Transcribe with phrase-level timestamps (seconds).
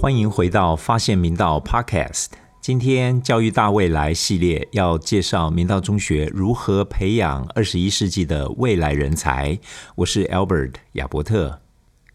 [0.00, 2.26] 欢迎回到发现明道 Podcast。
[2.60, 9.58] 今天教育大未来系列要介绍明道中学如何培养二十一世纪的未来人才。
[9.96, 11.60] 我是 Albert 亚伯特。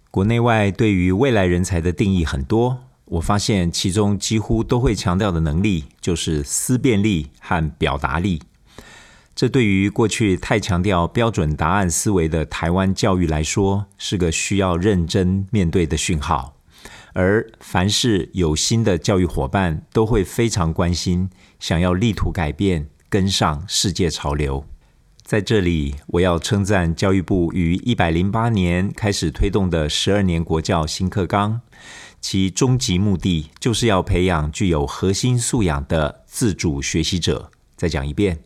[0.10, 2.80] 国内外对于未来人才的定义很多，
[3.14, 8.42] 我发现其中几乎都会强调的能力就是思辨力和表达力。
[9.36, 16.56] 这对于过去太强调标准答案思维的台湾教育来说，是个需要认真面对的讯号。
[17.14, 24.66] 而凡是有心的教育伙伴，都会非常关心，想要力图改变，跟上世界潮流。
[25.24, 31.62] 在这里，我要称赞教育部于一百零八年开始推动的十二年国教新课纲，
[32.20, 37.50] 其终极目的就是要培养具有核心素养的自主学习者。
[37.78, 38.44] 再讲一遍，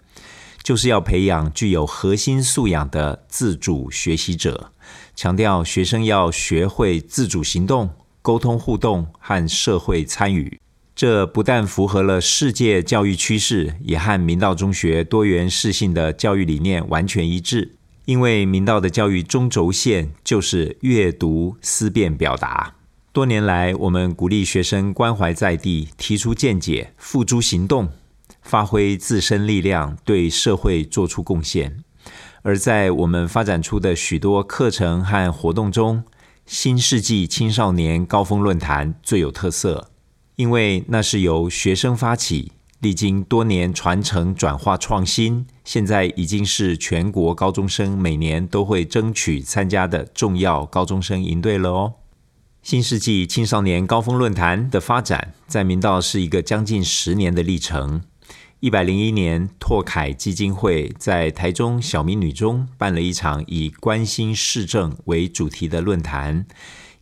[0.62, 4.72] 就是要培养具有核心素养的自主学习者，
[5.16, 7.90] 强调学生要学会自主行动。
[8.22, 10.60] 沟通互动和社会参与，
[10.98, 17.76] 这不但符合了世界教育趋势，也和明道中学多元适性的教育理念完全一致。
[18.06, 22.74] 因为明道的教育中轴线就是阅读、思辨、表达。
[23.14, 27.90] 多年来，我们鼓励学生关怀在地，提出见解，付诸行动，
[28.42, 31.84] 发挥自身力量，对社会做出贡献。
[32.42, 36.04] 而在我们发展出的许多课程和活动中，
[36.48, 39.92] 新世纪青少年高峰论坛最有特色，
[40.38, 51.94] 因为那是由学生发起，历经多年传承、转化、创新，现在已经是全国高中生每年都会争取参加的重要高中生营队了哦。
[52.62, 58.04] 新世纪青少年高峰论坛的发展，在明道是一个将近十年的历程。
[58.60, 66.46] 一百零一年，拓凯基金会在台中小民女中办了一场以关心市政为主题的论坛，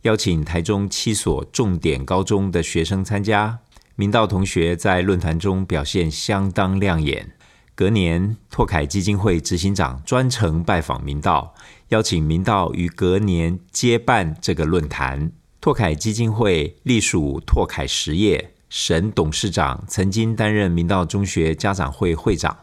[0.02, 3.58] 邀请台中七所重点高中的学生参加。
[3.96, 7.32] 明道同学在论坛中表现相当亮眼。
[7.74, 11.54] 隔年，拓凯基金会执行长专程拜访明道，
[11.88, 15.32] 邀请明道于隔年接办这个论坛。
[15.60, 18.52] 拓凯基金会隶属拓凯实业。
[18.68, 22.56] 沈董事长曾经担任明道中学家长会会长，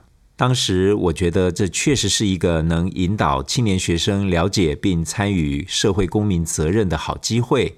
[0.44, 7.78] 当时我觉得这确实是一个能引导青年学生了解并参与社会公民责任的好机会。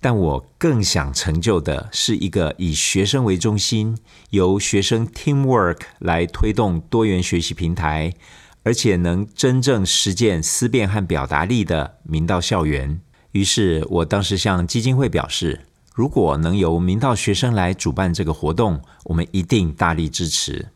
[0.00, 3.98] 但我更想成就的是一个以学生为中心、
[4.30, 8.14] 由学生 teamwork 来推动多元学习平台，
[8.62, 13.00] 而且能真正实践思辨和表达力的明道校园。
[13.32, 15.62] 于是我当时向基金会表示。
[15.92, 20.68] 如果能由明道学生来主办这个活动，我们一定大力支持。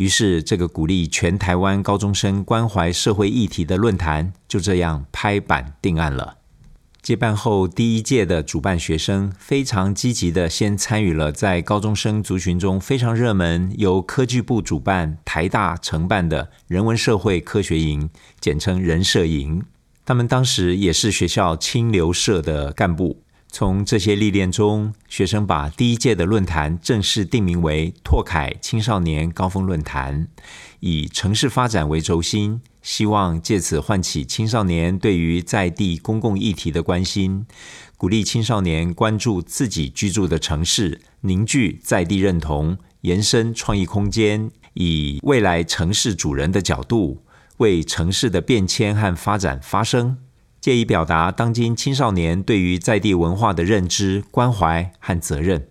[0.00, 6.38] 于是，这个鼓励全台湾高中生关怀社会议题的论坛就这样拍板定案了。
[7.02, 18.08] 接办后，第一届的主办学生非常积极的先参与了在高中生族群中非常热门、由科技部主办、台大承办的人文社会科学营，
[18.40, 19.62] 简称人社营。
[20.06, 23.22] 他们当时也是学校清流社的干部。
[23.52, 30.28] 从这些历练中，学生把第一届的论坛正式定名为“拓凯青少年高峰论坛”，
[30.78, 37.44] 以城市发展为轴心，希望借此唤起青少年对于在地公共议题的关心，
[37.96, 47.24] 鼓励青少年关注自己居住的城市，凝聚在地认同，延伸创意空间，以未来城市主人的角度，
[47.56, 50.18] 为城市的变迁和发展发声。
[50.60, 55.66] 借以表达当今青少年对于在地文化的认知、关怀和责任，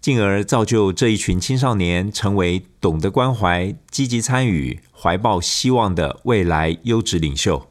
[0.00, 7.70] 进而造就这一群青少年成为懂得关怀、积极参与、怀抱希望的未来优质领袖。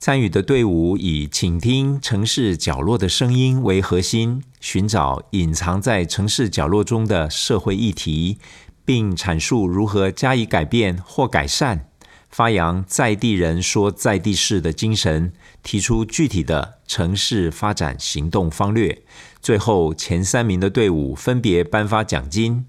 [0.00, 8.38] 参与的队伍以倾听城市角落的声音为核心，寻找隐藏在城市角落中的社会议题，
[8.84, 11.87] 并阐述如何加以改变或改善。
[12.30, 15.32] 发扬在地人说在地事的精神，
[15.62, 19.02] 提出具体的城市发展行动方略。
[19.40, 22.66] 最后前三名的队伍分别颁发奖金，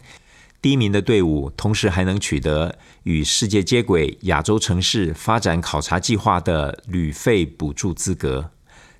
[0.61, 8.51] 第一名的队伍同时还能取得与世界接轨亚洲城市发展考察计划的旅费补助资格。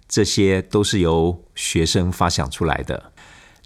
[0.08, 3.12] 这些都是由学生发想出来的。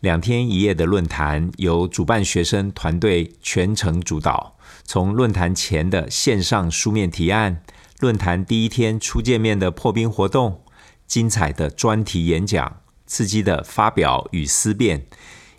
[0.04, 4.58] 两天一夜的论坛由主办学生团队全程主导。
[4.84, 7.64] 从论坛前的线上书面提案，
[8.02, 10.60] 论坛第一天初见面的破冰活动，
[11.08, 15.06] 精彩的专题演讲，刺激的发表与思辨，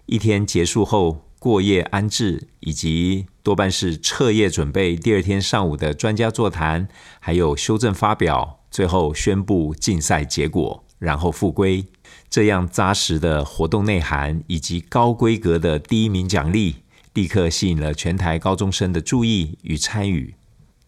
[0.05, 6.87] 一天结束后过夜安置，以及多半是彻夜准备第二天上午的专家座谈，
[7.19, 11.84] 还有修正发表，最后宣布竞赛结果，然后复归。
[12.28, 16.76] 这样扎实的活动内涵以及高规格的第一名奖励，
[17.12, 20.34] 立刻吸引了全台高中生的注意与参与。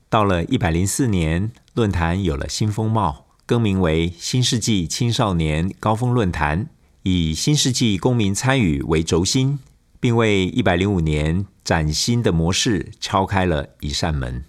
[0.08, 6.68] 到了一百零四年，论坛有了新风貌，更名为新世纪青少年高峰论坛，
[7.02, 9.58] 以新世纪公民参与为轴心，
[10.00, 14.44] 并为一百零五年崭新的模式敲开了一扇门。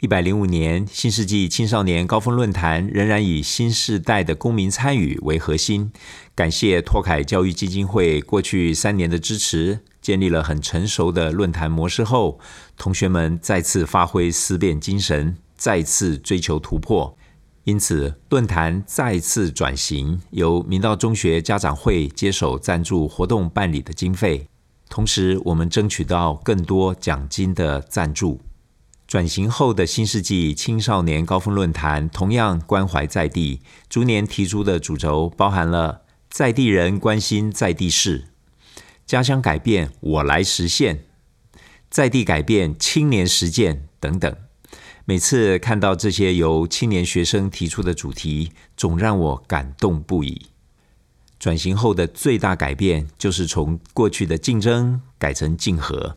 [0.00, 5.92] 一百零五年，新世纪青少年高峰论坛仍然以新时代的公民参与为核心。
[6.34, 9.80] 感谢拓凯教育基金会过去三年的支持。
[10.00, 12.40] 建立了很成熟的论坛模式后，
[12.78, 17.14] 同学们再次发挥思辨精神，再次追求突破。
[17.64, 24.46] 因此，论坛再次转型，由明道中学家长会接手赞助活动办理的经费，
[24.88, 28.40] 同时我们争取到更多奖金的赞助。
[29.10, 38.28] 转型后的新世纪青少年高峰论坛同样关怀在地，逐年提出的主轴包含了在地人关心在地事。
[39.04, 40.98] 家乡改变，我来实现；
[41.90, 44.32] 在地改变，青年实践等等。
[45.04, 50.46] 每次看到这些由青年学生提出的主题，总让我感动不已。
[51.40, 56.16] 转型后的最大改变，就是从过去的竞争改成竞合。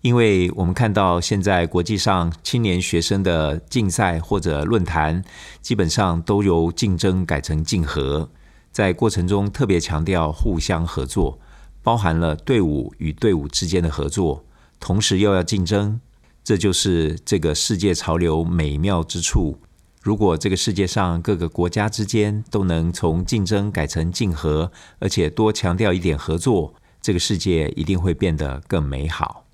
[0.00, 5.24] 因为我们看到现在国际上青年学生的竞赛或者论坛，
[5.60, 8.30] 基本上都由竞争改成竞合，
[8.70, 11.38] 在过程中特别强调互相合作。
[11.80, 14.44] 包含了队伍与队伍之间的合作，
[14.78, 15.98] 同时又要竞争，
[16.44, 19.58] 这就是这个世界潮流美妙之处。
[20.02, 29.47] 如果这个世界上各个国家之间都能从竞争改成竞合，而且多强调一点合作，这个世界一定会变得更美好。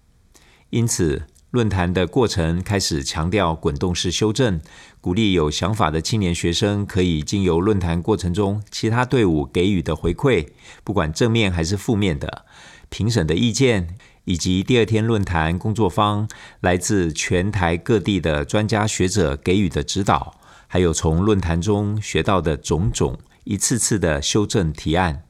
[0.70, 1.22] 因此。
[1.50, 4.60] 论坛的过程开始强调滚动式修正，
[5.00, 10.48] 鼓励有想法的青年学生可以经由论坛过程中其他队伍给予的回馈，
[10.82, 12.44] 不管正面还是负面的
[12.88, 16.28] 评审的意见，以及第二天论坛工作方
[16.58, 20.34] 来自全台各地的专家学者给予的指导，
[20.66, 25.22] 还有从论坛中学到的种种一次次的修正提案。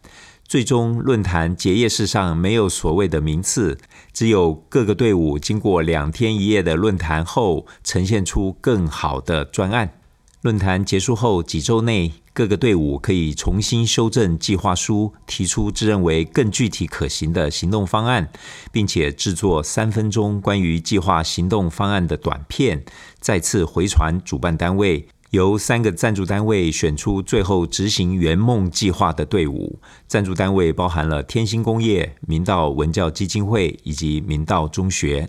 [0.46, 3.78] 最终，论坛结业式上没有所谓的名次，
[4.12, 9.94] 只有各个队伍经过两天一夜的论坛后，呈现出更好的专案。
[10.42, 18.30] 论坛结束后几周内，各个队伍可以重新修正计划书，提出自认为更具体可行的行动方案，
[18.70, 22.84] 并且制作三分钟关于计划行动方案的短片，
[23.18, 25.08] 再次回传主办单位。
[25.34, 29.78] 由三个赞助单位选出最后执行圆梦计划的队伍。
[30.06, 35.28] 赞助单位包含了天星工业、明道文教基金会以及明道中学。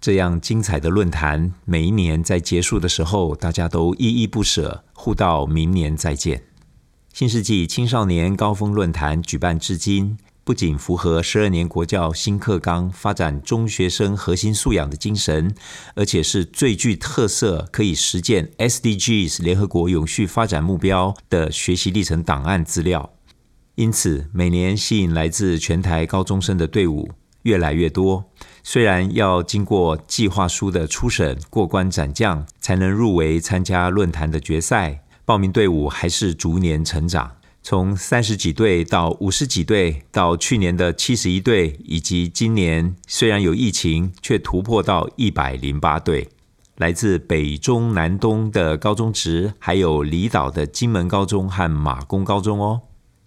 [0.00, 6.42] 这样精彩的论坛，每一年在结束的时候，大家都依依不舍，互道明年再见。
[7.12, 10.18] 新世纪青少年高峰论坛举办至今。
[10.48, 15.54] 不仅符合十二年国教新课纲发展中学生核心素养的精神，
[15.94, 23.12] 而且是最具特色、可以实践 SDGs 联合国永续发展目标的学习历程档案资料。
[23.74, 27.10] 因此，每年吸引来自全台高中生的队伍
[27.42, 28.24] 越来越多。
[28.62, 37.32] 虽然要经过计划书的初审、过关斩将，才能入围参加论坛的决赛，报名队伍还是逐年成长。
[37.70, 46.30] 从三十几队到五十几队，到去年的七十一队，以及今年虽然有疫情，却突破到一百零八队。
[46.76, 52.80] 来自北中南东的高中职，还有离岛的金门高中和马公高中哦。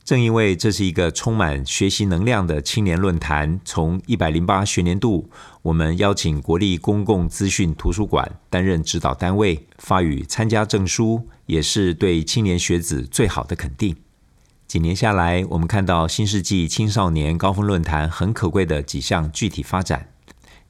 [0.03, 5.29] 正因为这是一个充满学习能量的青年论坛，从一百零八学年度，
[5.61, 13.95] 我们邀请国立公共资讯图书馆担任指导单位，发予参加证书，也是对青年学子最好的肯定。
[14.71, 20.07] 几年下来，我们看到新世纪青少年高峰论坛很可贵的几项具体发展。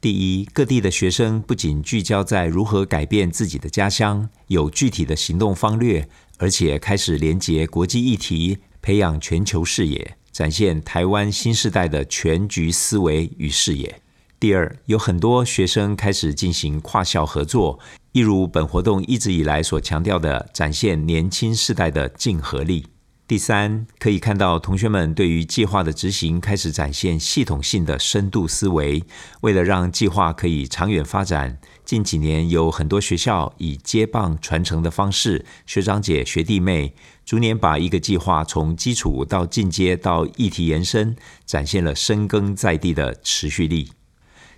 [0.01, 14.01] 第一，各地的学生不仅聚焦在如何改变自己的家乡，有具体的行动方略，而且开始连结国际议题，培养全球视野，展现台湾新时代的全局思维与视野。
[14.39, 17.77] 第二，有很多学生开始进行跨校合作，
[18.13, 22.87] 一如本活动一直以来所强调的，展现年轻世代的竞合力。
[23.31, 29.01] 第三，可以看到同学们对于计划的执行开始展现系统性的深度思维。
[29.39, 43.93] 为了让计划可以长远发展，近几年有很多学校以接棒传承的方式，学长姐、学弟妹逐年把一个计划从基础到进阶到议题延伸，展现了深耕在地的持续力。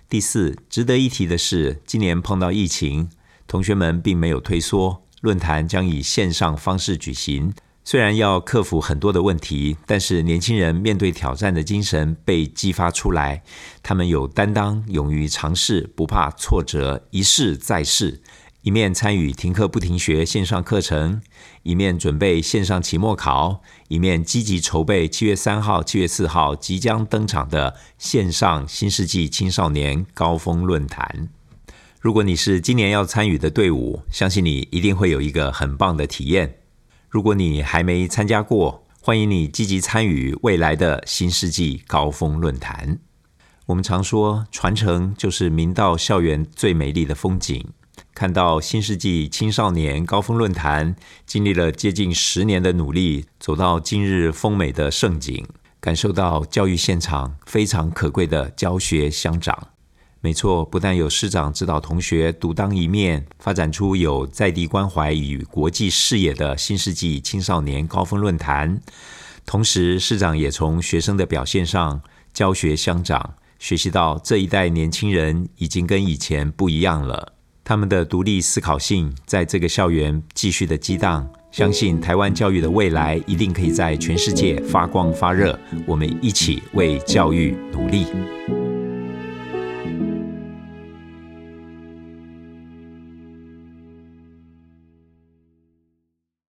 [0.08, 3.08] 第四，值得一提的是，今年碰到疫情，
[3.46, 7.54] 同学们并没有退缩，论坛将以线上方式举行。
[7.86, 13.42] 虽然要克服很多的问题，但是年轻人面对挑战的精神被激发出来。
[13.82, 18.22] 他们有担当，勇于尝试，不怕挫折，一试再试。
[18.62, 21.20] 一面参与停课不停学线上课程，
[21.62, 31.28] 一面准备线上期末考，一面积极筹备七月三号、七月四号即将登场的线上新世纪青少年高峰论坛。
[32.00, 36.56] 如果你是今年要参与的队伍，相信你一定会有一个很棒的体验。
[37.14, 42.98] 如果你还没参加过，欢迎你积极参与未来的新世纪高峰论坛。
[43.66, 47.68] 我们常说，传承就是明道校园最美丽的风景。
[48.12, 55.46] 看到新世纪青少年高峰论坛经历了接近十年的努力，走到今日丰美的盛景，
[55.78, 59.68] 感受到教育现场非常可贵的教学相长。
[60.24, 68.80] 没错，不但有师长指导同学独当一面，发展出有在地关怀与国际视野的新世纪青少年高峰论坛，
[69.44, 72.00] 同时师长也从学生的表现上
[72.32, 77.34] 教学相长，学习到这一代年轻人已经跟以前不一样了。
[77.62, 85.58] 他们的独立思考性在这个校园继续的激荡，相信台湾教育的未来一定可以在全世界发光发热。
[85.86, 88.06] 我们一起为教育努力。